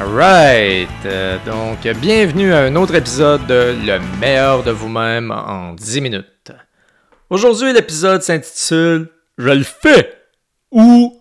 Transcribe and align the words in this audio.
Alright, 0.00 0.88
euh, 1.06 1.38
donc 1.44 1.80
bienvenue 1.98 2.52
à 2.52 2.60
un 2.60 2.76
autre 2.76 2.94
épisode 2.94 3.44
de 3.48 3.74
Le 3.84 3.98
meilleur 4.20 4.62
de 4.62 4.70
vous-même 4.70 5.32
en 5.32 5.72
10 5.72 6.00
minutes. 6.00 6.52
Aujourd'hui, 7.28 7.72
l'épisode 7.72 8.22
s'intitule 8.22 9.10
Je 9.38 9.48
le 9.48 9.64
fais 9.64 10.22
ou 10.70 11.20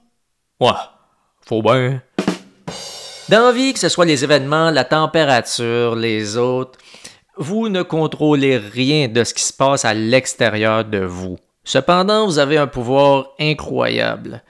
Ouais, 0.59 0.69
faut 1.47 1.63
bien. 1.63 2.03
Dans 3.29 3.51
vie, 3.51 3.73
que 3.73 3.79
ce 3.79 3.89
soit 3.89 4.05
les 4.05 4.23
événements, 4.23 4.69
la 4.69 4.83
température, 4.83 5.95
les 5.95 6.37
autres, 6.37 6.77
vous 7.35 7.69
ne 7.69 7.81
contrôlez 7.81 8.57
rien 8.57 9.07
de 9.07 9.23
ce 9.23 9.33
qui 9.33 9.43
se 9.43 9.53
passe 9.53 9.85
à 9.85 9.95
l'extérieur 9.95 10.85
de 10.85 10.99
vous. 10.99 11.37
Cependant, 11.63 12.27
vous 12.27 12.37
avez 12.37 12.59
un 12.59 12.67
pouvoir 12.67 13.29
incroyable. 13.39 14.43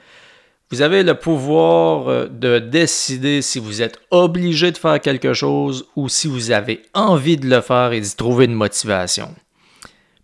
Vous 0.69 0.81
avez 0.81 1.03
le 1.03 1.15
pouvoir 1.15 2.09
euh, 2.09 2.27
de 2.27 2.59
décider 2.59 3.41
si 3.41 3.59
vous 3.59 3.81
êtes 3.81 3.99
obligé 4.11 4.71
de 4.71 4.77
faire 4.77 4.99
quelque 4.99 5.33
chose 5.33 5.87
ou 5.95 6.09
si 6.09 6.27
vous 6.27 6.51
avez 6.51 6.83
envie 6.93 7.37
de 7.37 7.49
le 7.49 7.61
faire 7.61 7.93
et 7.93 8.01
d'y 8.01 8.15
trouver 8.15 8.45
une 8.45 8.53
motivation. 8.53 9.33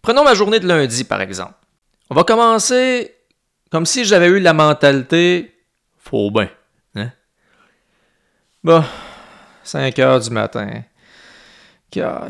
Prenons 0.01 0.23
ma 0.23 0.33
journée 0.33 0.59
de 0.59 0.67
lundi, 0.67 1.05
par 1.05 1.21
exemple. 1.21 1.55
On 2.09 2.15
va 2.15 2.23
commencer 2.23 3.15
comme 3.71 3.85
si 3.85 4.03
j'avais 4.03 4.27
eu 4.27 4.39
la 4.39 4.53
mentalité 4.53 5.53
faut 6.03 6.29
bien. 6.29 6.49
Hein? 6.95 7.11
Bon, 8.63 8.83
5 9.63 9.97
heures 9.99 10.19
du 10.19 10.29
matin. 10.29 10.83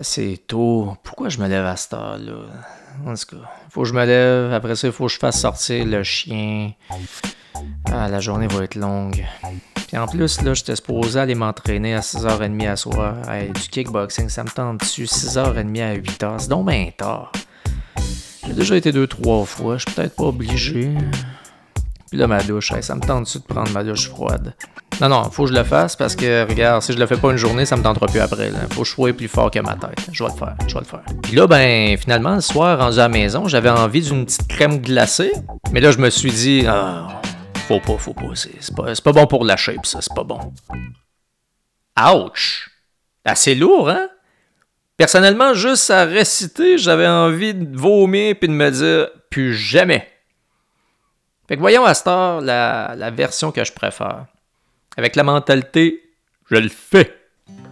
C'est 0.01 0.41
tôt. 0.45 0.95
Pourquoi 1.03 1.29
je 1.29 1.39
me 1.39 1.47
lève 1.47 1.65
à 1.65 1.75
cette 1.75 1.93
heure-là? 1.93 2.33
En 3.05 3.13
tout 3.15 3.35
cas, 3.35 3.49
faut 3.69 3.81
que 3.83 3.87
je 3.87 3.93
me 3.93 4.05
lève. 4.05 4.53
Après 4.53 4.75
ça, 4.75 4.87
il 4.87 4.93
faut 4.93 5.07
que 5.07 5.11
je 5.11 5.17
fasse 5.17 5.41
sortir 5.41 5.85
le 5.85 6.03
chien. 6.03 6.71
Ah, 7.91 8.07
la 8.07 8.19
journée 8.19 8.47
va 8.47 8.63
être 8.63 8.75
longue. 8.75 9.25
Puis 9.87 9.97
en 9.97 10.07
plus, 10.07 10.41
là, 10.41 10.53
j'étais 10.53 10.75
supposé 10.75 11.19
aller 11.19 11.35
m'entraîner 11.35 11.93
à 11.93 11.99
6h30 11.99 12.67
à 12.67 12.75
soir. 12.75 13.15
du 13.53 13.69
kickboxing, 13.69 14.29
ça 14.29 14.43
me 14.43 14.49
tente 14.49 14.79
dessus. 14.79 15.05
6h30 15.05 15.81
à 15.81 15.95
8h. 15.95 16.39
C'est 16.39 16.49
donc 16.49 16.67
bien 16.67 16.89
tard. 16.97 17.31
J'ai 18.47 18.53
déjà 18.53 18.75
été 18.75 18.91
deux, 18.91 19.07
trois 19.07 19.45
fois. 19.45 19.77
Je 19.77 19.85
suis 19.85 19.95
peut-être 19.95 20.15
pas 20.15 20.25
obligé. 20.25 20.91
Puis 22.09 22.17
là, 22.17 22.27
ma 22.27 22.43
douche, 22.43 22.73
ça 22.81 22.95
me 22.95 23.01
tente 23.01 23.23
dessus 23.23 23.39
de 23.39 23.43
prendre 23.43 23.71
ma 23.71 23.83
douche 23.83 24.09
froide. 24.09 24.53
Non, 25.01 25.09
non, 25.09 25.23
faut 25.31 25.45
que 25.45 25.49
je 25.49 25.55
le 25.55 25.63
fasse 25.63 25.95
parce 25.95 26.15
que, 26.15 26.47
regarde, 26.47 26.81
si 26.81 26.93
je 26.93 26.99
le 26.99 27.07
fais 27.07 27.17
pas 27.17 27.31
une 27.31 27.37
journée, 27.37 27.65
ça 27.65 27.75
me 27.75 27.81
tentera 27.81 28.05
plus 28.05 28.19
après. 28.19 28.51
Faut 28.69 28.81
que 28.81 28.87
je 28.87 28.91
sois 28.91 29.13
plus 29.13 29.27
fort 29.27 29.49
que 29.49 29.59
ma 29.59 29.73
tête. 29.73 30.09
Je 30.11 30.23
vais 30.23 30.29
le 30.29 30.37
faire, 30.37 30.55
je 30.67 30.73
vais 30.75 30.79
le 30.81 30.85
faire. 30.85 31.03
Puis 31.23 31.35
là, 31.35 31.47
ben, 31.47 31.97
finalement, 31.97 32.35
le 32.35 32.41
soir, 32.41 32.77
rendu 32.77 32.99
à 32.99 33.03
la 33.03 33.09
maison, 33.09 33.47
j'avais 33.47 33.69
envie 33.69 34.01
d'une 34.01 34.25
petite 34.25 34.47
crème 34.47 34.77
glacée. 34.77 35.31
Mais 35.71 35.79
là, 35.79 35.91
je 35.91 35.97
me 35.97 36.09
suis 36.09 36.31
dit, 36.31 36.65
ah, 36.67 37.21
faut 37.63 37.79
pas, 37.79 37.97
faut 37.97 38.13
pas. 38.13 38.35
C'est 38.35 38.75
pas, 38.75 38.93
pas 38.93 39.11
bon 39.11 39.27
pour 39.27 39.45
la 39.45 39.55
shape, 39.55 39.85
ça, 39.85 40.01
c'est 40.01 40.13
pas 40.13 40.23
bon. 40.23 40.53
Ouch! 41.99 42.69
Assez 43.25 43.55
lourd, 43.55 43.89
hein? 43.89 44.09
Personnellement, 44.97 45.53
juste 45.53 45.89
à 45.89 46.05
réciter, 46.05 46.77
j'avais 46.77 47.07
envie 47.07 47.53
de 47.53 47.77
vomir 47.77 48.35
puis 48.39 48.47
de 48.47 48.53
me 48.53 48.69
dire 48.69 49.09
plus 49.29 49.55
jamais. 49.55 50.07
Fait 51.47 51.55
que 51.55 51.61
voyons 51.61 51.83
à 51.83 51.93
cette 51.93 52.07
heure 52.07 52.41
la, 52.41 52.93
la 52.95 53.11
version 53.11 53.51
que 53.51 53.63
je 53.63 53.71
préfère. 53.71 54.25
Avec 54.95 55.15
la 55.15 55.23
mentalité, 55.23 56.03
je 56.49 56.57
le 56.57 56.69
fais. 56.69 57.17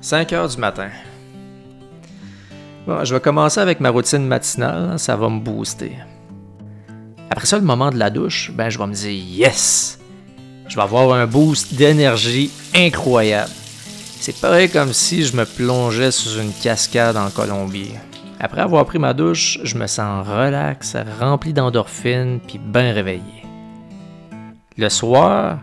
5 0.01 0.33
heures 0.33 0.49
du 0.49 0.57
matin. 0.57 0.89
Bon, 2.87 3.05
je 3.05 3.13
vais 3.13 3.21
commencer 3.21 3.59
avec 3.59 3.79
ma 3.79 3.91
routine 3.91 4.25
matinale, 4.25 4.97
ça 4.97 5.15
va 5.15 5.29
me 5.29 5.39
booster. 5.39 5.95
Après 7.41 7.49
ça, 7.49 7.57
le 7.57 7.65
moment 7.65 7.89
de 7.89 7.97
la 7.97 8.11
douche, 8.11 8.51
ben 8.53 8.69
je 8.69 8.77
vais 8.77 8.85
me 8.85 8.93
dire 8.93 9.09
yes! 9.09 9.97
Je 10.67 10.75
vais 10.75 10.81
avoir 10.83 11.11
un 11.13 11.25
boost 11.25 11.73
d'énergie 11.73 12.51
incroyable. 12.75 13.49
C'est 14.19 14.39
pareil 14.39 14.69
comme 14.69 14.93
si 14.93 15.23
je 15.23 15.35
me 15.35 15.43
plongeais 15.43 16.11
sous 16.11 16.39
une 16.39 16.53
cascade 16.53 17.17
en 17.17 17.31
Colombie. 17.31 17.95
Après 18.39 18.61
avoir 18.61 18.85
pris 18.85 18.99
ma 18.99 19.15
douche, 19.15 19.57
je 19.63 19.75
me 19.75 19.87
sens 19.87 20.27
relax, 20.27 20.95
rempli 21.19 21.51
d'endorphines, 21.51 22.41
puis 22.47 22.59
bien 22.59 22.93
réveillé. 22.93 23.43
Le 24.77 24.89
soir, 24.89 25.57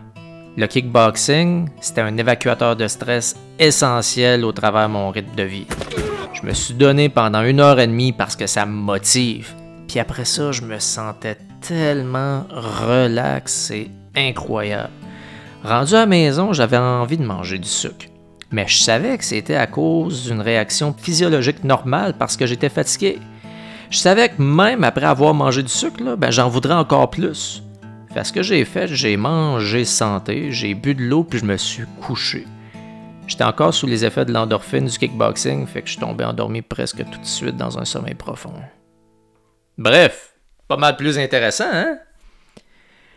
le 0.56 0.67
kickboxing, 0.67 1.69
c'était 1.81 2.00
un 2.00 2.17
évacuateur 2.17 2.75
de 2.75 2.88
stress 2.88 3.37
essentiel 3.61 4.44
au 4.44 4.50
travers 4.50 4.88
de 4.88 4.94
mon 4.94 5.11
rythme 5.11 5.37
de 5.37 5.44
vie. 5.44 5.67
Je 6.33 6.44
me 6.44 6.55
suis 6.55 6.75
donné 6.75 7.09
pendant 7.09 7.44
une 7.44 7.61
heure 7.61 7.78
et 7.78 7.87
demie 7.87 8.12
parce 8.12 8.34
que 8.34 8.49
ça 8.49 8.67
me 8.67 8.72
motive. 8.72 9.55
Puis 9.87 10.00
après 10.00 10.25
ça, 10.25 10.50
je 10.50 10.62
me 10.62 10.81
sentais 10.81 11.38
tellement 11.61 12.45
relax 12.51 13.73
incroyable. 14.15 14.93
Rendu 15.65 15.95
à 15.95 16.01
la 16.01 16.07
maison, 16.07 16.53
j'avais 16.53 16.77
envie 16.77 17.19
de 17.19 17.25
manger 17.25 17.59
du 17.59 17.69
sucre. 17.69 18.07
Mais 18.51 18.67
je 18.67 18.79
savais 18.79 19.19
que 19.19 19.25
c'était 19.25 19.57
à 19.57 19.67
cause 19.67 20.25
d'une 20.25 20.41
réaction 20.41 20.95
physiologique 20.97 21.65
normale 21.65 22.15
parce 22.19 22.37
que 22.37 22.47
j'étais 22.47 22.69
fatigué. 22.69 23.19
Je 23.91 23.99
savais 23.99 24.29
que 24.29 24.41
même 24.41 24.85
après 24.85 25.07
avoir 25.07 25.35
mangé 25.35 25.63
du 25.63 25.69
sucre, 25.69 26.17
ben, 26.17 26.31
j'en 26.31 26.49
voudrais 26.49 26.75
encore 26.75 27.11
plus. 27.11 27.63
Fait 28.13 28.25
ce 28.25 28.33
que 28.33 28.43
j'ai 28.43 28.65
fait, 28.65 28.89
j'ai 28.89 29.17
mangé 29.17 29.85
santé, 29.85 30.51
j'ai 30.51 30.75
bu 30.75 30.95
de 30.95 31.03
l'eau 31.03 31.25
puis 31.25 31.39
je 31.39 31.45
me 31.45 31.57
suis 31.57 31.85
couché. 32.01 32.47
J'étais 33.27 33.45
encore 33.45 33.75
sous 33.75 33.87
les 33.87 34.07
effets 34.07 34.25
de 34.25 34.33
l'endorphine 34.33 34.87
du 34.87 34.99
kickboxing, 34.99 35.67
fait 35.67 35.83
que 35.83 35.89
je 35.89 35.93
suis 35.93 36.01
tombé 36.01 36.25
endormi 36.25 36.63
presque 36.63 37.05
tout 37.11 37.21
de 37.21 37.27
suite 37.27 37.57
dans 37.57 37.79
un 37.79 37.85
sommeil 37.85 38.15
profond. 38.15 38.55
Bref, 39.77 40.38
pas 40.69 40.77
mal 40.77 40.97
plus 40.97 41.19
intéressant, 41.19 41.69
hein? 41.71 41.99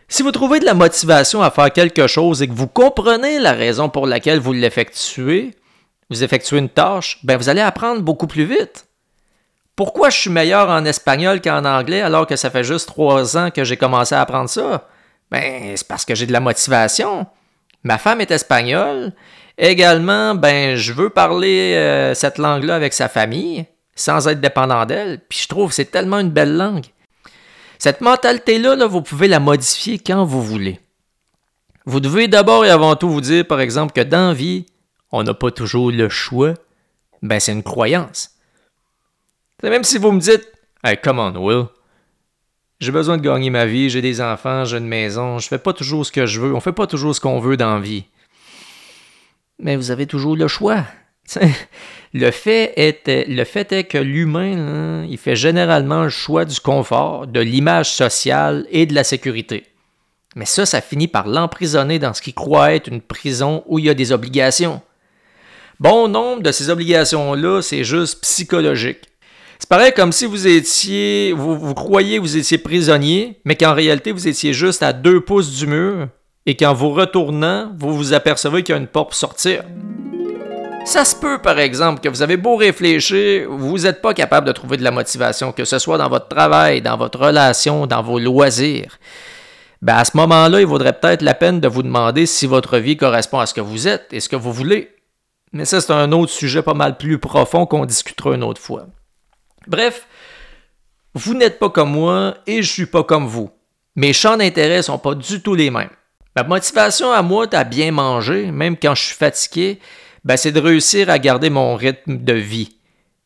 Si 0.08 0.22
vous 0.22 0.32
trouvez 0.32 0.60
de 0.60 0.66
la 0.66 0.74
motivation 0.74 1.42
à 1.42 1.50
faire 1.50 1.72
quelque 1.72 2.06
chose 2.06 2.42
et 2.42 2.48
que 2.48 2.52
vous 2.52 2.66
comprenez 2.66 3.38
la 3.38 3.52
raison 3.52 3.88
pour 3.88 4.06
laquelle 4.06 4.40
vous 4.40 4.52
l'effectuez, 4.52 5.56
vous 6.10 6.22
effectuez 6.22 6.58
une 6.58 6.68
tâche, 6.68 7.18
ben 7.22 7.38
vous 7.38 7.48
allez 7.48 7.62
apprendre 7.62 8.02
beaucoup 8.02 8.26
plus 8.26 8.44
vite. 8.44 8.86
Pourquoi 9.74 10.10
je 10.10 10.18
suis 10.18 10.30
meilleur 10.30 10.68
en 10.68 10.84
espagnol 10.84 11.40
qu'en 11.40 11.64
anglais 11.64 12.02
alors 12.02 12.26
que 12.26 12.36
ça 12.36 12.50
fait 12.50 12.64
juste 12.64 12.88
trois 12.88 13.38
ans 13.38 13.50
que 13.50 13.64
j'ai 13.64 13.78
commencé 13.78 14.14
à 14.14 14.20
apprendre 14.20 14.50
ça? 14.50 14.86
Ben, 15.30 15.74
c'est 15.76 15.88
parce 15.88 16.04
que 16.04 16.14
j'ai 16.14 16.26
de 16.26 16.32
la 16.32 16.40
motivation. 16.40 17.26
Ma 17.82 17.96
femme 17.96 18.20
est 18.20 18.30
espagnole. 18.30 19.14
Également, 19.56 20.34
ben, 20.34 20.76
je 20.76 20.92
veux 20.92 21.08
parler 21.08 21.74
euh, 21.74 22.14
cette 22.14 22.36
langue-là 22.36 22.74
avec 22.74 22.92
sa 22.92 23.08
famille 23.08 23.64
sans 23.94 24.28
être 24.28 24.40
dépendant 24.40 24.84
d'elle. 24.84 25.20
Puis 25.26 25.40
je 25.42 25.48
trouve 25.48 25.70
que 25.70 25.74
c'est 25.74 25.90
tellement 25.90 26.18
une 26.18 26.30
belle 26.30 26.54
langue. 26.54 26.86
Cette 27.82 28.00
mentalité-là, 28.00 28.76
là, 28.76 28.86
vous 28.86 29.02
pouvez 29.02 29.26
la 29.26 29.40
modifier 29.40 29.98
quand 29.98 30.24
vous 30.24 30.40
voulez. 30.40 30.78
Vous 31.84 31.98
devez 31.98 32.28
d'abord 32.28 32.64
et 32.64 32.70
avant 32.70 32.94
tout 32.94 33.10
vous 33.10 33.20
dire, 33.20 33.44
par 33.44 33.60
exemple, 33.60 33.92
que 33.92 34.06
dans 34.06 34.32
vie, 34.32 34.66
on 35.10 35.24
n'a 35.24 35.34
pas 35.34 35.50
toujours 35.50 35.90
le 35.90 36.08
choix. 36.08 36.54
Ben, 37.22 37.40
c'est 37.40 37.50
une 37.50 37.64
croyance. 37.64 38.36
même 39.64 39.82
si 39.82 39.98
vous 39.98 40.12
me 40.12 40.20
dites, 40.20 40.46
hey, 40.84 40.96
come 40.96 41.18
on, 41.18 41.36
Will. 41.44 41.66
J'ai 42.78 42.92
besoin 42.92 43.16
de 43.16 43.22
gagner 43.22 43.50
ma 43.50 43.66
vie, 43.66 43.90
j'ai 43.90 44.00
des 44.00 44.20
enfants, 44.20 44.64
j'ai 44.64 44.78
une 44.78 44.86
maison, 44.86 45.40
je 45.40 45.48
fais 45.48 45.58
pas 45.58 45.72
toujours 45.72 46.06
ce 46.06 46.12
que 46.12 46.24
je 46.24 46.40
veux, 46.40 46.54
on 46.54 46.60
fait 46.60 46.70
pas 46.70 46.86
toujours 46.86 47.16
ce 47.16 47.20
qu'on 47.20 47.40
veut 47.40 47.56
dans 47.56 47.80
vie. 47.80 48.04
Mais 49.58 49.74
vous 49.74 49.90
avez 49.90 50.06
toujours 50.06 50.36
le 50.36 50.46
choix. 50.46 50.84
Le 52.14 52.30
fait, 52.30 52.74
est, 52.76 53.84
que 53.84 53.96
l'humain, 53.98 55.06
il 55.08 55.16
fait 55.16 55.34
généralement 55.34 56.02
le 56.02 56.10
choix 56.10 56.44
du 56.44 56.60
confort, 56.60 57.26
de 57.26 57.40
l'image 57.40 57.90
sociale 57.90 58.66
et 58.70 58.84
de 58.84 58.94
la 58.94 59.02
sécurité. 59.02 59.64
Mais 60.36 60.44
ça, 60.44 60.66
ça 60.66 60.82
finit 60.82 61.08
par 61.08 61.26
l'emprisonner 61.26 61.98
dans 61.98 62.12
ce 62.12 62.20
qu'il 62.20 62.34
croit 62.34 62.74
être 62.74 62.88
une 62.88 63.00
prison 63.00 63.62
où 63.66 63.78
il 63.78 63.86
y 63.86 63.90
a 63.90 63.94
des 63.94 64.12
obligations. 64.12 64.82
Bon 65.80 66.06
nombre 66.06 66.42
de 66.42 66.52
ces 66.52 66.68
obligations-là, 66.68 67.62
c'est 67.62 67.84
juste 67.84 68.20
psychologique. 68.20 69.00
C'est 69.58 69.68
pareil 69.68 69.92
comme 69.94 70.12
si 70.12 70.26
vous 70.26 70.46
étiez, 70.46 71.32
vous, 71.32 71.58
vous 71.58 71.74
croyez 71.74 72.16
que 72.16 72.22
vous 72.22 72.36
étiez 72.36 72.58
prisonnier, 72.58 73.40
mais 73.44 73.56
qu'en 73.56 73.74
réalité 73.74 74.12
vous 74.12 74.28
étiez 74.28 74.52
juste 74.52 74.82
à 74.82 74.92
deux 74.92 75.20
pouces 75.20 75.56
du 75.56 75.66
mur, 75.66 76.08
et 76.46 76.56
qu'en 76.56 76.74
vous 76.74 76.90
retournant, 76.90 77.72
vous 77.78 77.96
vous 77.96 78.12
apercevez 78.12 78.62
qu'il 78.62 78.74
y 78.74 78.78
a 78.78 78.80
une 78.80 78.86
porte 78.86 79.10
pour 79.10 79.16
sortir. 79.16 79.64
Ça 80.84 81.04
se 81.04 81.16
peut, 81.16 81.38
par 81.38 81.58
exemple, 81.58 82.00
que 82.00 82.08
vous 82.08 82.22
avez 82.22 82.36
beau 82.36 82.56
réfléchir, 82.56 83.48
vous 83.50 83.78
n'êtes 83.78 84.02
pas 84.02 84.14
capable 84.14 84.46
de 84.46 84.52
trouver 84.52 84.76
de 84.76 84.82
la 84.82 84.90
motivation, 84.90 85.52
que 85.52 85.64
ce 85.64 85.78
soit 85.78 85.96
dans 85.96 86.08
votre 86.08 86.28
travail, 86.28 86.82
dans 86.82 86.96
votre 86.96 87.20
relation, 87.20 87.86
dans 87.86 88.02
vos 88.02 88.18
loisirs. 88.18 88.98
Ben 89.80 89.96
à 89.96 90.04
ce 90.04 90.16
moment-là, 90.16 90.60
il 90.60 90.66
vaudrait 90.66 90.98
peut-être 90.98 91.22
la 91.22 91.34
peine 91.34 91.60
de 91.60 91.68
vous 91.68 91.82
demander 91.82 92.26
si 92.26 92.46
votre 92.46 92.78
vie 92.78 92.96
correspond 92.96 93.38
à 93.38 93.46
ce 93.46 93.54
que 93.54 93.60
vous 93.60 93.88
êtes 93.88 94.12
et 94.12 94.20
ce 94.20 94.28
que 94.28 94.36
vous 94.36 94.52
voulez. 94.52 94.90
Mais 95.52 95.64
ça, 95.64 95.80
c'est 95.80 95.92
un 95.92 96.12
autre 96.12 96.32
sujet 96.32 96.62
pas 96.62 96.74
mal 96.74 96.96
plus 96.96 97.18
profond 97.18 97.64
qu'on 97.64 97.84
discutera 97.84 98.34
une 98.34 98.44
autre 98.44 98.60
fois. 98.60 98.86
Bref, 99.66 100.06
vous 101.14 101.34
n'êtes 101.34 101.58
pas 101.58 101.70
comme 101.70 101.92
moi 101.92 102.34
et 102.46 102.62
je 102.62 102.70
suis 102.70 102.86
pas 102.86 103.04
comme 103.04 103.26
vous. 103.26 103.50
Mes 103.96 104.12
champs 104.12 104.36
d'intérêt 104.36 104.82
sont 104.82 104.98
pas 104.98 105.14
du 105.14 105.42
tout 105.42 105.54
les 105.54 105.70
mêmes. 105.70 105.90
Ma 106.34 106.42
motivation 106.42 107.12
à 107.12 107.22
moi 107.22 107.46
à 107.52 107.64
bien 107.64 107.92
manger, 107.92 108.50
même 108.50 108.76
quand 108.76 108.94
je 108.94 109.02
suis 109.02 109.14
fatigué, 109.14 109.80
ben, 110.24 110.36
c'est 110.36 110.52
de 110.52 110.60
réussir 110.60 111.10
à 111.10 111.18
garder 111.18 111.50
mon 111.50 111.74
rythme 111.74 112.18
de 112.18 112.32
vie. 112.32 112.76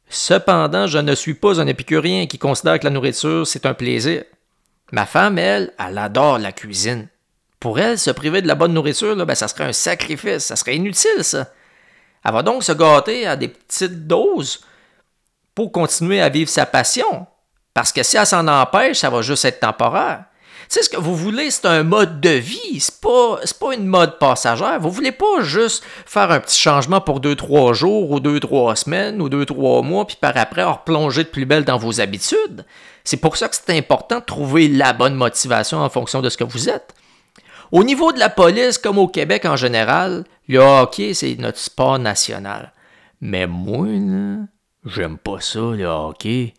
Cependant, 0.08 0.86
je 0.86 0.98
ne 0.98 1.14
suis 1.14 1.34
pas 1.34 1.60
un 1.60 1.66
épicurien 1.66 2.26
qui 2.26 2.38
considère 2.38 2.78
que 2.78 2.84
la 2.84 2.90
nourriture, 2.90 3.46
c'est 3.46 3.66
un 3.66 3.74
plaisir. 3.74 4.24
Ma 4.92 5.04
femme, 5.04 5.38
elle, 5.38 5.72
elle 5.78 5.98
adore 5.98 6.38
la 6.38 6.52
cuisine. 6.52 7.08
Pour 7.58 7.78
elle, 7.80 7.98
se 7.98 8.10
priver 8.10 8.42
de 8.42 8.46
la 8.46 8.54
bonne 8.54 8.72
nourriture, 8.72 9.16
ben, 9.26 9.34
ça 9.34 9.48
serait 9.48 9.64
un 9.64 9.72
sacrifice, 9.72 10.44
ça 10.44 10.56
serait 10.56 10.76
inutile, 10.76 11.24
ça. 11.24 11.48
Elle 12.24 12.32
va 12.32 12.42
donc 12.42 12.62
se 12.62 12.72
gâter 12.72 13.26
à 13.26 13.36
des 13.36 13.48
petites 13.48 14.06
doses 14.06 14.60
pour 15.54 15.72
continuer 15.72 16.20
à 16.20 16.28
vivre 16.28 16.50
sa 16.50 16.66
passion. 16.66 17.26
Parce 17.74 17.92
que 17.92 18.02
si 18.02 18.16
elle 18.16 18.26
s'en 18.26 18.46
empêche, 18.46 18.98
ça 18.98 19.10
va 19.10 19.22
juste 19.22 19.44
être 19.44 19.60
temporaire. 19.60 20.24
Sais, 20.68 20.82
ce 20.82 20.88
que 20.88 20.96
vous 20.96 21.14
voulez, 21.14 21.50
c'est 21.50 21.66
un 21.66 21.82
mode 21.82 22.20
de 22.20 22.30
vie, 22.30 22.80
c'est 22.80 23.00
pas, 23.00 23.38
pas 23.60 23.74
une 23.74 23.86
mode 23.86 24.18
passagère. 24.18 24.80
Vous 24.80 24.90
voulez 24.90 25.12
pas 25.12 25.42
juste 25.42 25.84
faire 26.06 26.30
un 26.30 26.40
petit 26.40 26.58
changement 26.58 27.00
pour 27.00 27.20
2-3 27.20 27.72
jours 27.72 28.10
ou 28.10 28.18
2-3 28.18 28.74
semaines 28.76 29.22
ou 29.22 29.28
2-3 29.28 29.84
mois, 29.84 30.06
puis 30.06 30.16
par 30.20 30.36
après 30.36 30.64
replonger 30.64 31.24
de 31.24 31.28
plus 31.28 31.46
belle 31.46 31.64
dans 31.64 31.78
vos 31.78 32.00
habitudes. 32.00 32.64
C'est 33.04 33.18
pour 33.18 33.36
ça 33.36 33.48
que 33.48 33.54
c'est 33.54 33.76
important 33.76 34.18
de 34.18 34.24
trouver 34.24 34.68
la 34.68 34.92
bonne 34.92 35.14
motivation 35.14 35.78
en 35.78 35.88
fonction 35.88 36.20
de 36.22 36.28
ce 36.28 36.36
que 36.36 36.44
vous 36.44 36.68
êtes. 36.68 36.94
Au 37.72 37.84
niveau 37.84 38.12
de 38.12 38.18
la 38.18 38.28
police, 38.28 38.78
comme 38.78 38.98
au 38.98 39.08
Québec 39.08 39.44
en 39.44 39.56
général, 39.56 40.24
le 40.48 40.58
hockey, 40.58 41.14
c'est 41.14 41.36
notre 41.36 41.58
sport 41.58 41.98
national. 41.98 42.72
Mais 43.20 43.46
moi, 43.46 43.86
j'aime 44.84 45.18
pas 45.18 45.40
ça, 45.40 45.60
le 45.60 45.84
hockey. 45.84 46.54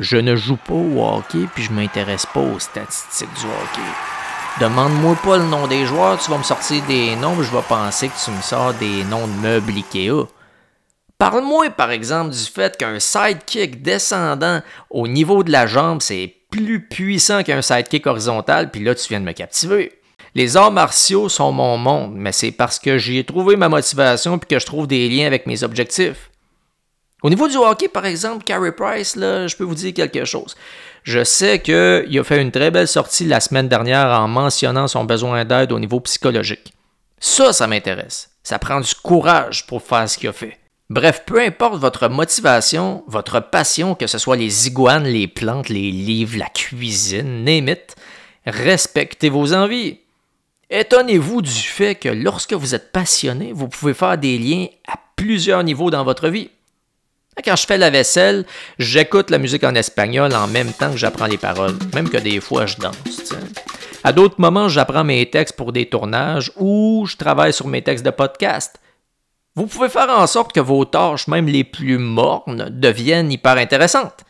Je 0.00 0.16
ne 0.16 0.34
joue 0.36 0.56
pas 0.56 0.74
au 0.74 1.04
hockey, 1.04 1.46
puis 1.54 1.64
je 1.64 1.72
m'intéresse 1.72 2.26
pas 2.26 2.40
aux 2.40 2.58
statistiques 2.58 3.32
du 3.34 3.46
hockey. 3.46 3.88
Demande-moi 4.60 5.16
pas 5.22 5.36
le 5.36 5.44
nom 5.44 5.66
des 5.66 5.86
joueurs, 5.86 6.18
tu 6.18 6.30
vas 6.30 6.38
me 6.38 6.42
sortir 6.42 6.82
des 6.86 7.14
noms, 7.16 7.42
je 7.42 7.50
vais 7.50 7.62
penser 7.68 8.08
que 8.08 8.24
tu 8.24 8.30
me 8.30 8.40
sors 8.42 8.74
des 8.74 9.04
noms 9.04 9.26
de 9.26 9.32
meubles 9.40 9.72
Ikea. 9.72 10.26
Parle-moi 11.18 11.70
par 11.70 11.90
exemple 11.90 12.30
du 12.30 12.38
fait 12.38 12.76
qu'un 12.76 12.98
sidekick 12.98 13.82
descendant 13.82 14.60
au 14.90 15.06
niveau 15.06 15.44
de 15.44 15.52
la 15.52 15.66
jambe, 15.66 16.02
c'est 16.02 16.34
plus 16.50 16.86
puissant 16.86 17.42
qu'un 17.42 17.62
sidekick 17.62 18.06
horizontal, 18.06 18.70
puis 18.70 18.82
là 18.82 18.94
tu 18.94 19.08
viens 19.08 19.20
de 19.20 19.24
me 19.26 19.32
captiver. 19.32 19.92
Les 20.34 20.56
arts 20.56 20.72
martiaux 20.72 21.28
sont 21.28 21.52
mon 21.52 21.76
monde, 21.76 22.14
mais 22.16 22.32
c'est 22.32 22.52
parce 22.52 22.78
que 22.78 22.96
j'y 22.98 23.18
ai 23.18 23.24
trouvé 23.24 23.56
ma 23.56 23.68
motivation 23.68 24.38
puis 24.38 24.48
que 24.48 24.58
je 24.58 24.66
trouve 24.66 24.86
des 24.86 25.08
liens 25.08 25.26
avec 25.26 25.46
mes 25.46 25.62
objectifs. 25.62 26.30
Au 27.22 27.30
niveau 27.30 27.48
du 27.48 27.56
hockey, 27.56 27.88
par 27.88 28.04
exemple, 28.04 28.44
Carey 28.44 28.72
Price, 28.72 29.14
je 29.16 29.56
peux 29.56 29.64
vous 29.64 29.74
dire 29.74 29.94
quelque 29.94 30.24
chose. 30.24 30.56
Je 31.04 31.22
sais 31.22 31.60
qu'il 31.60 32.18
a 32.18 32.24
fait 32.24 32.40
une 32.40 32.50
très 32.50 32.70
belle 32.70 32.88
sortie 32.88 33.24
la 33.24 33.40
semaine 33.40 33.68
dernière 33.68 34.08
en 34.08 34.28
mentionnant 34.28 34.88
son 34.88 35.04
besoin 35.04 35.44
d'aide 35.44 35.72
au 35.72 35.78
niveau 35.78 36.00
psychologique. 36.00 36.72
Ça, 37.20 37.52
ça 37.52 37.66
m'intéresse. 37.66 38.30
Ça 38.42 38.58
prend 38.58 38.80
du 38.80 38.94
courage 38.94 39.66
pour 39.66 39.82
faire 39.82 40.08
ce 40.08 40.18
qu'il 40.18 40.28
a 40.28 40.32
fait. 40.32 40.58
Bref, 40.90 41.22
peu 41.24 41.40
importe 41.40 41.80
votre 41.80 42.08
motivation, 42.08 43.04
votre 43.06 43.40
passion, 43.40 43.94
que 43.94 44.06
ce 44.06 44.18
soit 44.18 44.36
les 44.36 44.66
iguanes, 44.66 45.04
les 45.04 45.28
plantes, 45.28 45.68
les 45.68 45.90
livres, 45.90 46.38
la 46.38 46.48
cuisine, 46.48 47.44
name 47.44 47.76
respectez 48.46 49.30
vos 49.30 49.54
envies. 49.54 50.00
Étonnez-vous 50.70 51.42
du 51.42 51.50
fait 51.50 51.94
que 51.94 52.08
lorsque 52.08 52.54
vous 52.54 52.74
êtes 52.74 52.92
passionné, 52.92 53.52
vous 53.52 53.68
pouvez 53.68 53.94
faire 53.94 54.18
des 54.18 54.38
liens 54.38 54.66
à 54.88 54.98
plusieurs 55.16 55.62
niveaux 55.64 55.90
dans 55.90 56.04
votre 56.04 56.28
vie. 56.28 56.50
Quand 57.44 57.56
je 57.56 57.66
fais 57.66 57.78
la 57.78 57.90
vaisselle, 57.90 58.44
j'écoute 58.78 59.30
la 59.30 59.38
musique 59.38 59.64
en 59.64 59.74
espagnol 59.74 60.34
en 60.34 60.46
même 60.46 60.72
temps 60.72 60.90
que 60.90 60.98
j'apprends 60.98 61.26
les 61.26 61.38
paroles, 61.38 61.76
même 61.94 62.08
que 62.08 62.18
des 62.18 62.40
fois 62.40 62.66
je 62.66 62.76
danse. 62.76 63.34
À 64.04 64.12
d'autres 64.12 64.40
moments, 64.40 64.68
j'apprends 64.68 65.02
mes 65.02 65.28
textes 65.30 65.56
pour 65.56 65.72
des 65.72 65.88
tournages 65.88 66.52
ou 66.56 67.06
je 67.08 67.16
travaille 67.16 67.52
sur 67.52 67.68
mes 67.68 67.82
textes 67.82 68.04
de 68.04 68.10
podcast. 68.10 68.78
Vous 69.54 69.66
pouvez 69.66 69.88
faire 69.88 70.10
en 70.10 70.26
sorte 70.26 70.52
que 70.52 70.60
vos 70.60 70.84
tâches, 70.84 71.26
même 71.26 71.46
les 71.46 71.64
plus 71.64 71.98
mornes, 71.98 72.68
deviennent 72.70 73.32
hyper 73.32 73.56
intéressantes. 73.56 74.24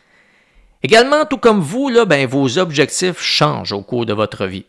Également, 0.81 1.25
tout 1.25 1.37
comme 1.37 1.61
vous, 1.61 1.89
là, 1.89 2.05
ben, 2.05 2.27
vos 2.27 2.57
objectifs 2.57 3.21
changent 3.21 3.71
au 3.71 3.81
cours 3.81 4.05
de 4.05 4.13
votre 4.13 4.45
vie. 4.45 4.65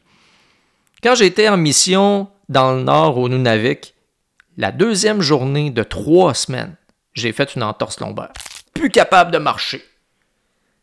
Quand 1.03 1.15
j'étais 1.15 1.49
en 1.49 1.57
mission 1.57 2.29
dans 2.49 2.73
le 2.73 2.83
nord 2.83 3.19
au 3.19 3.29
Nunavik, 3.29 3.95
la 4.57 4.71
deuxième 4.71 5.21
journée 5.21 5.71
de 5.71 5.83
trois 5.83 6.35
semaines, 6.35 6.77
j'ai 7.15 7.33
fait 7.33 7.55
une 7.55 7.63
entorse 7.63 8.01
lombaire. 8.01 8.33
Plus 8.75 8.91
capable 8.91 9.31
de 9.31 9.39
marcher. 9.39 9.83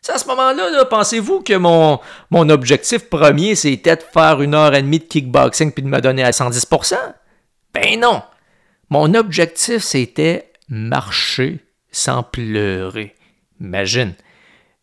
C'est 0.01 0.13
à 0.13 0.17
ce 0.17 0.27
moment-là, 0.27 0.83
pensez-vous 0.85 1.41
que 1.41 1.53
mon, 1.53 1.99
mon 2.31 2.49
objectif 2.49 3.07
premier, 3.07 3.53
c'était 3.53 3.97
de 3.97 4.01
faire 4.01 4.41
une 4.41 4.55
heure 4.55 4.73
et 4.73 4.81
demie 4.81 4.99
de 4.99 5.03
kickboxing 5.03 5.71
puis 5.71 5.83
de 5.83 5.87
me 5.87 6.01
donner 6.01 6.23
à 6.23 6.31
110%? 6.31 6.95
Ben 7.73 7.99
non! 7.99 8.23
Mon 8.89 9.13
objectif, 9.13 9.83
c'était 9.83 10.51
marcher 10.67 11.59
sans 11.91 12.23
pleurer. 12.23 13.15
Imagine. 13.59 14.15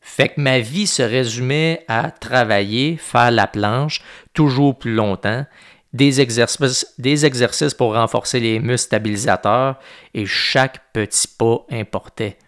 Fait 0.00 0.28
que 0.28 0.40
ma 0.40 0.60
vie 0.60 0.86
se 0.86 1.02
résumait 1.02 1.84
à 1.88 2.10
travailler, 2.10 2.96
faire 2.96 3.30
la 3.30 3.46
planche, 3.46 4.00
toujours 4.32 4.78
plus 4.78 4.94
longtemps, 4.94 5.44
des 5.92 6.20
exercices, 6.20 7.74
pour 7.74 7.94
renforcer 7.94 8.40
les 8.40 8.60
muscles 8.60 8.86
stabilisateurs 8.86 9.78
et 10.14 10.26
chaque 10.26 10.92
petit 10.92 11.28
pas 11.28 11.64
importait. 11.70 12.38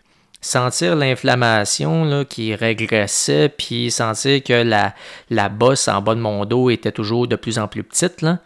Sentir 0.43 0.97
l'inflammation 0.97 2.25
qui 2.25 2.55
régressait, 2.55 3.51
puis 3.51 3.91
sentir 3.91 4.43
que 4.43 4.63
la, 4.63 4.95
la 5.29 5.49
bosse 5.49 5.89
en 5.89 6.01
bas 6.01 6.15
de 6.15 6.21
mon 6.21 6.45
dos 6.45 6.71
était 6.71 6.93
toujours 6.93 7.29
de 7.29 7.37
plus 7.37 7.59
en 7.59 7.69
plus 7.69 7.83
petite, 7.83 8.23
là, 8.23 8.39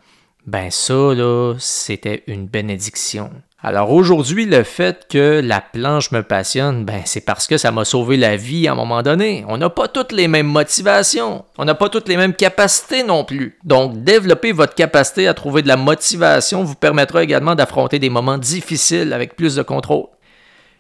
ben 0.47 0.71
ça, 0.71 1.13
c'était 1.59 2.23
une 2.27 2.47
bénédiction. 2.47 3.31
Alors 3.67 3.93
aujourd'hui, 3.93 4.45
le 4.45 4.63
fait 4.63 5.07
que 5.09 5.41
la 5.43 5.63
planche 5.63 6.11
me 6.11 6.23
passionne, 6.23 6.85
ben 6.85 7.01
c'est 7.07 7.23
parce 7.23 7.47
que 7.47 7.57
ça 7.57 7.73
m'a 7.73 7.87
sauvé 7.87 8.19
la 8.19 8.37
vie 8.37 8.69
à 8.69 8.73
un 8.73 8.75
moment 8.75 9.01
donné. 9.01 9.43
On 9.49 9.57
n'a 9.57 9.71
pas 9.71 9.89
toutes 9.89 10.13
les 10.13 10.29
mêmes 10.29 10.49
motivations, 10.49 11.47
on 11.57 11.65
n'a 11.65 11.75
pas 11.75 11.89
toutes 11.89 12.07
les 12.11 12.19
mêmes 12.19 12.35
capacités 12.35 13.03
non 13.03 13.25
plus. 13.25 13.59
Donc 13.65 14.05
développer 14.05 14.53
votre 14.53 14.75
capacité 14.75 15.29
à 15.29 15.33
trouver 15.33 15.63
de 15.63 15.69
la 15.69 15.79
motivation 15.79 16.63
vous 16.63 16.75
permettra 16.75 17.23
également 17.23 17.55
d'affronter 17.55 17.99
des 17.99 18.11
moments 18.11 18.37
difficiles 18.37 19.15
avec 19.15 19.35
plus 19.35 19.55
de 19.55 19.63
contrôle. 19.63 20.09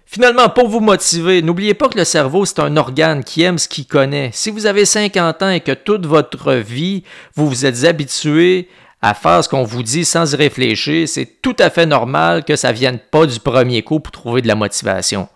Finalement, 0.04 0.50
pour 0.50 0.68
vous 0.68 0.80
motiver, 0.80 1.40
n'oubliez 1.40 1.72
pas 1.72 1.88
que 1.88 1.96
le 1.96 2.04
cerveau, 2.04 2.44
c'est 2.44 2.60
un 2.60 2.76
organe 2.76 3.24
qui 3.24 3.42
aime 3.44 3.56
ce 3.56 3.66
qu'il 3.66 3.86
connaît. 3.86 4.28
Si 4.34 4.50
vous 4.50 4.66
avez 4.66 4.84
50 4.84 5.42
ans 5.42 5.48
et 5.48 5.60
que 5.60 5.72
toute 5.72 6.04
votre 6.04 6.52
vie, 6.52 7.02
vous 7.34 7.48
vous 7.48 7.64
êtes 7.64 7.84
habitué 7.84 8.68
à 9.04 9.12
faire 9.12 9.44
ce 9.44 9.50
qu'on 9.50 9.64
vous 9.64 9.82
dit 9.82 10.06
sans 10.06 10.32
y 10.32 10.36
réfléchir, 10.36 11.06
c'est 11.06 11.42
tout 11.42 11.56
à 11.58 11.68
fait 11.68 11.84
normal 11.84 12.42
que 12.42 12.56
ça 12.56 12.72
vienne 12.72 12.98
pas 12.98 13.26
du 13.26 13.38
premier 13.38 13.82
coup 13.82 14.00
pour 14.00 14.10
trouver 14.10 14.40
de 14.40 14.48
la 14.48 14.54
motivation. 14.54 15.28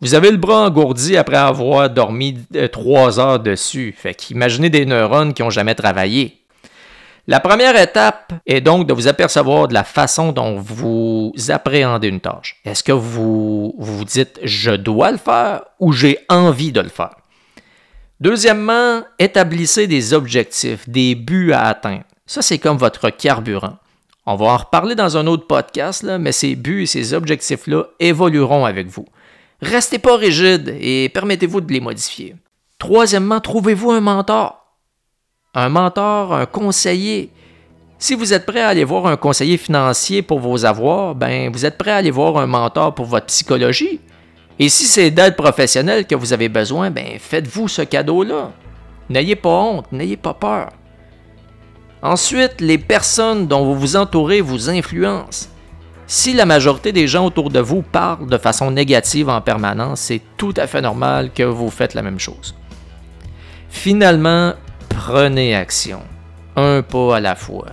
Vous 0.00 0.14
avez 0.14 0.32
le 0.32 0.38
bras 0.38 0.66
engourdi 0.66 1.16
après 1.16 1.36
avoir 1.36 1.88
dormi 1.88 2.36
euh, 2.56 2.66
trois 2.66 3.20
heures 3.20 3.38
dessus. 3.38 3.94
Fait 3.96 4.14
qu'imaginez 4.14 4.70
des 4.70 4.86
neurones 4.86 5.34
qui 5.34 5.42
n'ont 5.42 5.50
jamais 5.50 5.76
travaillé. 5.76 6.40
La 7.28 7.38
première 7.38 7.80
étape 7.80 8.32
est 8.44 8.60
donc 8.60 8.88
de 8.88 8.92
vous 8.92 9.06
apercevoir 9.06 9.68
de 9.68 9.74
la 9.74 9.84
façon 9.84 10.32
dont 10.32 10.58
vous 10.58 11.32
appréhendez 11.48 12.08
une 12.08 12.18
tâche. 12.18 12.56
Est-ce 12.64 12.82
que 12.82 12.90
vous 12.90 13.76
vous 13.78 14.04
dites 14.04 14.40
je 14.42 14.72
dois 14.72 15.12
le 15.12 15.18
faire 15.18 15.62
ou 15.78 15.92
j'ai 15.92 16.18
envie 16.28 16.72
de 16.72 16.80
le 16.80 16.88
faire? 16.88 17.14
Deuxièmement, 18.18 19.04
établissez 19.20 19.86
des 19.86 20.12
objectifs, 20.12 20.88
des 20.88 21.14
buts 21.14 21.52
à 21.52 21.68
atteindre. 21.68 22.02
Ça, 22.32 22.40
c'est 22.40 22.56
comme 22.56 22.78
votre 22.78 23.10
carburant. 23.10 23.76
On 24.24 24.36
va 24.36 24.46
en 24.46 24.56
reparler 24.56 24.94
dans 24.94 25.18
un 25.18 25.26
autre 25.26 25.46
podcast, 25.46 26.02
là, 26.02 26.16
mais 26.16 26.32
ces 26.32 26.56
buts 26.56 26.84
et 26.84 26.86
ces 26.86 27.12
objectifs-là 27.12 27.84
évolueront 28.00 28.64
avec 28.64 28.86
vous. 28.86 29.04
Restez 29.60 29.98
pas 29.98 30.16
rigide 30.16 30.74
et 30.80 31.10
permettez-vous 31.10 31.60
de 31.60 31.70
les 31.70 31.80
modifier. 31.80 32.34
Troisièmement, 32.78 33.38
trouvez-vous 33.40 33.90
un 33.90 34.00
mentor. 34.00 34.64
Un 35.52 35.68
mentor, 35.68 36.32
un 36.32 36.46
conseiller. 36.46 37.28
Si 37.98 38.14
vous 38.14 38.32
êtes 38.32 38.46
prêt 38.46 38.62
à 38.62 38.68
aller 38.68 38.84
voir 38.84 39.08
un 39.08 39.18
conseiller 39.18 39.58
financier 39.58 40.22
pour 40.22 40.40
vos 40.40 40.64
avoirs, 40.64 41.14
ben 41.14 41.52
vous 41.52 41.66
êtes 41.66 41.76
prêt 41.76 41.90
à 41.90 41.96
aller 41.96 42.10
voir 42.10 42.38
un 42.38 42.46
mentor 42.46 42.94
pour 42.94 43.04
votre 43.04 43.26
psychologie. 43.26 44.00
Et 44.58 44.70
si 44.70 44.84
c'est 44.84 45.10
d'aide 45.10 45.36
professionnelle 45.36 46.06
que 46.06 46.14
vous 46.14 46.32
avez 46.32 46.48
besoin, 46.48 46.90
ben 46.90 47.18
faites-vous 47.18 47.68
ce 47.68 47.82
cadeau-là. 47.82 48.52
N'ayez 49.10 49.36
pas 49.36 49.50
honte, 49.50 49.92
n'ayez 49.92 50.16
pas 50.16 50.32
peur. 50.32 50.70
Ensuite, 52.02 52.60
les 52.60 52.78
personnes 52.78 53.46
dont 53.46 53.64
vous 53.64 53.78
vous 53.78 53.96
entourez 53.96 54.40
vous 54.40 54.68
influencent. 54.68 55.48
Si 56.08 56.34
la 56.34 56.46
majorité 56.46 56.90
des 56.90 57.06
gens 57.06 57.26
autour 57.26 57.48
de 57.48 57.60
vous 57.60 57.82
parlent 57.82 58.28
de 58.28 58.38
façon 58.38 58.72
négative 58.72 59.28
en 59.28 59.40
permanence, 59.40 60.00
c'est 60.00 60.20
tout 60.36 60.52
à 60.56 60.66
fait 60.66 60.80
normal 60.80 61.30
que 61.32 61.44
vous 61.44 61.70
faites 61.70 61.94
la 61.94 62.02
même 62.02 62.18
chose. 62.18 62.56
Finalement, 63.70 64.52
prenez 64.88 65.54
action, 65.54 66.02
un 66.56 66.82
pas 66.82 67.16
à 67.16 67.20
la 67.20 67.36
fois. 67.36 67.68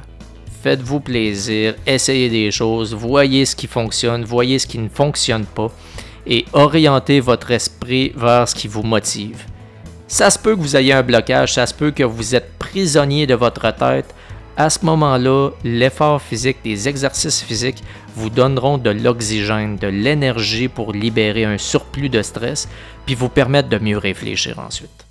Faites-vous 0.62 1.00
plaisir, 1.00 1.74
essayez 1.88 2.30
des 2.30 2.52
choses, 2.52 2.94
voyez 2.94 3.46
ce 3.46 3.56
qui 3.56 3.66
fonctionne, 3.66 4.24
voyez 4.24 4.60
ce 4.60 4.68
qui 4.68 4.78
ne 4.78 4.90
fonctionne 4.90 5.46
pas 5.46 5.72
et 6.28 6.46
orientez 6.54 7.20
votre 7.20 7.50
esprit 7.50 8.14
vers 8.16 8.48
ce 8.48 8.56
qui 8.56 8.68
vous 8.68 8.84
motive. 8.84 9.44
Ça 10.08 10.30
se 10.30 10.38
peut 10.38 10.56
que 10.56 10.62
vous 10.62 10.76
ayez 10.76 10.94
un 10.94 11.04
blocage, 11.04 11.54
ça 11.54 11.66
se 11.66 11.74
peut 11.74 11.92
que 11.92 12.04
vous 12.04 12.36
êtes 12.36 12.58
prisonnier 12.58 13.28
de 13.28 13.36
votre 13.36 13.72
tête, 13.76 14.14
à 14.60 14.70
ce 14.70 14.86
moment-là, 14.86 15.52
l'effort 15.64 16.22
physique, 16.22 16.58
des 16.66 16.90
exercices 16.90 17.42
physiques 17.42 17.82
vous 18.16 18.30
donneront 18.30 18.78
de 18.78 18.90
l'oxygène, 18.90 19.78
de 19.78 19.88
l'énergie 19.88 20.68
pour 20.68 20.92
libérer 20.92 21.46
un 21.46 21.58
surplus 21.58 22.10
de 22.10 22.22
stress, 22.22 22.68
puis 23.06 23.16
vous 23.16 23.30
permettre 23.30 23.70
de 23.70 23.80
mieux 23.80 23.98
réfléchir 23.98 24.60
ensuite. 24.60 25.06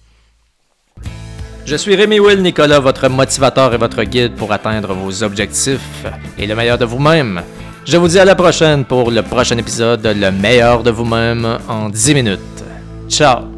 Je 1.64 1.76
suis 1.76 1.97
Rémi 1.97 2.21
Will 2.21 2.43
Nicolas, 2.43 2.78
votre 2.78 3.09
motivateur 3.09 3.73
et 3.73 3.78
votre 3.78 4.05
guide 4.05 4.35
pour 4.35 4.52
atteindre 4.52 4.93
vos 4.93 5.23
objectifs 5.23 6.07
et 6.37 6.47
le 6.47 6.55
meilleur 6.55 6.76
de 6.76 6.85
vous-même. 6.85 7.43
Je 7.87 7.97
vous 7.97 8.09
dis 8.09 8.19
à 8.19 8.26
la 8.26 8.35
prochaine 8.35 8.85
pour 8.85 9.11
le 9.11 9.23
prochain 9.23 9.57
épisode 9.57 10.02
de 10.02 10.11
Le 10.11 10.31
meilleur 10.31 10.83
de 10.83 10.90
vous-même 10.90 11.59
en 11.69 11.88
10 11.88 12.14
minutes. 12.14 12.40
Ciao 13.09 13.58